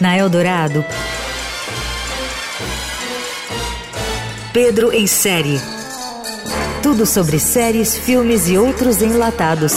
Na 0.00 0.16
Eldorado, 0.16 0.84
Pedro 4.52 4.92
em 4.92 5.06
série. 5.06 5.60
Tudo 6.82 7.04
sobre 7.04 7.38
séries, 7.38 7.96
filmes 7.96 8.48
e 8.48 8.56
outros 8.56 9.02
enlatados. 9.02 9.74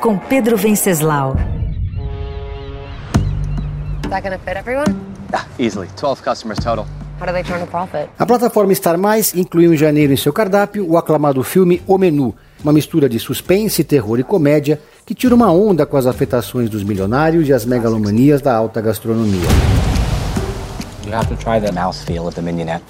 Com 0.00 0.18
Pedro 0.18 0.56
Venceslau. 0.56 1.36
Is 4.04 4.10
that 4.10 4.22
gonna 4.22 4.38
fit 4.38 4.56
everyone? 4.56 4.94
Yeah, 5.30 5.46
easily. 5.58 5.88
12 5.96 6.22
customers 6.22 6.58
total. 6.58 6.86
How 7.20 7.26
do 7.26 7.32
they 7.32 7.42
turn 7.42 7.60
a 7.62 7.66
profit? 7.66 8.08
A 8.16 8.24
plataforma 8.24 8.72
Star 8.74 8.96
Mais 8.96 9.34
incluiu 9.34 9.74
em 9.74 9.76
janeiro 9.76 10.12
em 10.12 10.16
seu 10.16 10.32
cardápio 10.32 10.88
o 10.88 10.96
aclamado 10.96 11.42
filme 11.42 11.82
O 11.84 11.98
Menu, 11.98 12.32
uma 12.62 12.72
mistura 12.72 13.08
de 13.08 13.18
suspense, 13.18 13.82
terror 13.82 14.20
e 14.20 14.22
comédia 14.22 14.80
que 15.04 15.14
tira 15.14 15.34
uma 15.34 15.50
onda 15.50 15.84
com 15.84 15.96
as 15.96 16.06
afetações 16.06 16.70
dos 16.70 16.84
milionários 16.84 17.48
e 17.48 17.52
as 17.52 17.64
megalomanias 17.64 18.40
da 18.40 18.54
alta 18.54 18.80
gastronomia. 18.80 19.48
You 21.06 21.14
have 21.14 21.26
to 21.28 21.36
try 21.36 21.60
the 21.60 21.72
mouthfeel 21.72 22.26
of 22.28 22.36
the 22.36 22.42
mignonette. 22.42 22.84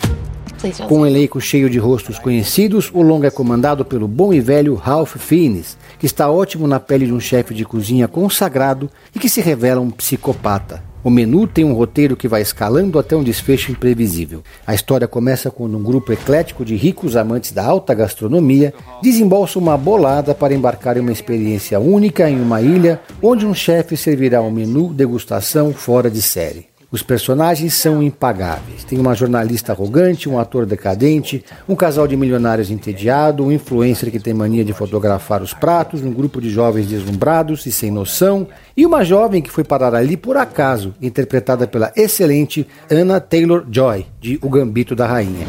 Please 0.58 0.78
don't. 0.78 0.88
Com 0.88 1.00
um 1.00 1.06
elenco 1.06 1.40
cheio 1.40 1.70
de 1.70 1.78
rostos 1.78 2.18
conhecidos, 2.18 2.90
o 2.92 3.00
longa 3.00 3.28
é 3.28 3.30
comandado 3.30 3.82
pelo 3.82 4.06
bom 4.06 4.34
e 4.34 4.40
velho 4.40 4.74
Ralph 4.74 5.16
Fiennes, 5.16 5.78
que 5.98 6.04
está 6.04 6.28
ótimo 6.28 6.66
na 6.66 6.78
pele 6.78 7.06
de 7.06 7.12
um 7.14 7.20
chefe 7.20 7.54
de 7.54 7.64
cozinha 7.64 8.06
consagrado 8.06 8.90
e 9.14 9.18
que 9.18 9.28
se 9.28 9.40
revela 9.40 9.80
um 9.80 9.90
psicopata. 9.90 10.87
O 11.02 11.10
menu 11.10 11.46
tem 11.46 11.64
um 11.64 11.72
roteiro 11.72 12.16
que 12.16 12.26
vai 12.26 12.42
escalando 12.42 12.98
até 12.98 13.16
um 13.16 13.22
desfecho 13.22 13.70
imprevisível. 13.70 14.42
A 14.66 14.74
história 14.74 15.06
começa 15.06 15.50
quando 15.50 15.76
um 15.78 15.82
grupo 15.82 16.12
eclético 16.12 16.64
de 16.64 16.74
ricos 16.74 17.16
amantes 17.16 17.52
da 17.52 17.64
alta 17.64 17.94
gastronomia 17.94 18.74
desembolsa 19.00 19.58
uma 19.58 19.76
bolada 19.76 20.34
para 20.34 20.54
embarcar 20.54 20.96
em 20.96 21.00
uma 21.00 21.12
experiência 21.12 21.78
única 21.78 22.28
em 22.28 22.40
uma 22.40 22.60
ilha 22.60 23.00
onde 23.22 23.46
um 23.46 23.54
chefe 23.54 23.96
servirá 23.96 24.42
um 24.42 24.50
menu 24.50 24.92
degustação 24.92 25.72
fora 25.72 26.10
de 26.10 26.20
série. 26.20 26.67
Os 26.90 27.02
personagens 27.02 27.74
são 27.74 28.02
impagáveis. 28.02 28.82
Tem 28.82 28.98
uma 28.98 29.14
jornalista 29.14 29.72
arrogante, 29.72 30.26
um 30.26 30.38
ator 30.38 30.64
decadente, 30.64 31.44
um 31.68 31.76
casal 31.76 32.08
de 32.08 32.16
milionários 32.16 32.70
entediado, 32.70 33.44
um 33.44 33.52
influencer 33.52 34.10
que 34.10 34.18
tem 34.18 34.32
mania 34.32 34.64
de 34.64 34.72
fotografar 34.72 35.42
os 35.42 35.52
pratos, 35.52 36.02
um 36.02 36.10
grupo 36.10 36.40
de 36.40 36.48
jovens 36.48 36.86
deslumbrados 36.86 37.66
e 37.66 37.72
sem 37.72 37.90
noção, 37.90 38.48
e 38.74 38.86
uma 38.86 39.04
jovem 39.04 39.42
que 39.42 39.50
foi 39.50 39.64
parar 39.64 39.94
ali 39.94 40.16
por 40.16 40.38
acaso, 40.38 40.94
interpretada 41.02 41.66
pela 41.66 41.92
excelente 41.94 42.66
Anna 42.90 43.20
Taylor-Joy, 43.20 44.06
de 44.18 44.38
O 44.40 44.48
Gambito 44.48 44.96
da 44.96 45.06
Rainha. 45.06 45.46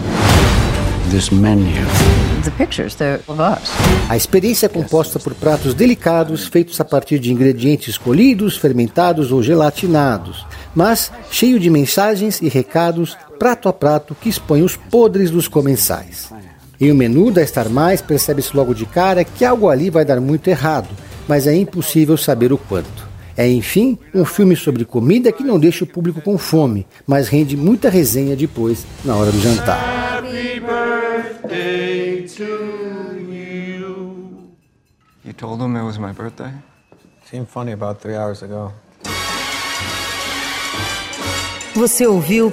A 4.07 4.15
experiência 4.15 4.67
é 4.67 4.69
composta 4.69 5.19
por 5.19 5.33
pratos 5.33 5.73
delicados 5.73 6.45
feitos 6.45 6.79
a 6.79 6.85
partir 6.85 7.17
de 7.17 7.31
ingredientes 7.31 7.97
colhidos, 7.97 8.57
fermentados 8.57 9.31
ou 9.31 9.41
gelatinados, 9.41 10.45
mas 10.75 11.11
cheio 11.31 11.59
de 11.59 11.69
mensagens 11.69 12.41
e 12.41 12.47
recados 12.47 13.17
prato 13.39 13.67
a 13.67 13.73
prato 13.73 14.15
que 14.21 14.29
expõem 14.29 14.61
os 14.61 14.75
podres 14.75 15.31
dos 15.31 15.47
comensais. 15.47 16.31
Em 16.79 16.91
o 16.91 16.95
menu 16.95 17.31
da 17.31 17.45
Star 17.45 17.69
Mais 17.69 18.01
percebe-se 18.01 18.55
logo 18.55 18.75
de 18.75 18.85
cara 18.85 19.23
que 19.23 19.43
algo 19.43 19.67
ali 19.67 19.89
vai 19.89 20.05
dar 20.05 20.21
muito 20.21 20.47
errado, 20.47 20.89
mas 21.27 21.47
é 21.47 21.55
impossível 21.55 22.17
saber 22.17 22.53
o 22.53 22.57
quanto. 22.57 23.09
É, 23.35 23.49
enfim, 23.49 23.97
um 24.13 24.25
filme 24.25 24.55
sobre 24.55 24.85
comida 24.85 25.31
que 25.31 25.43
não 25.43 25.57
deixa 25.57 25.85
o 25.85 25.87
público 25.87 26.21
com 26.21 26.37
fome, 26.37 26.85
mas 27.07 27.29
rende 27.29 27.57
muita 27.57 27.89
resenha 27.89 28.35
depois, 28.35 28.85
na 29.03 29.15
hora 29.15 29.31
do 29.31 29.39
jantar. 29.39 29.99
You 35.23 35.33
told 35.33 35.61
him 35.61 35.75
it 35.75 35.83
was 35.83 35.97
my 35.99 36.11
birthday? 36.11 36.51
Seemed 37.25 37.47
funny 37.47 37.73
about 37.73 38.01
three 38.01 38.15
hours 38.15 38.41
ago. 38.43 38.73
Você 41.75 42.07
ouviu 42.07 42.51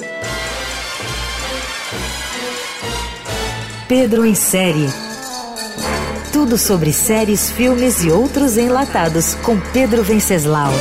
Pedro 3.89 4.27
em 4.27 4.35
série. 4.35 4.87
Tudo 6.33 6.59
sobre 6.59 6.93
séries, 6.93 7.51
filmes 7.51 8.05
e 8.05 8.11
outros 8.11 8.57
enlatados 8.57 9.35
com 9.37 9.59
Pedro 9.73 10.03
Venceslau. 10.03 10.73